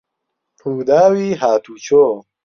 [0.59, 2.03] ڕووداوی هاتووچۆ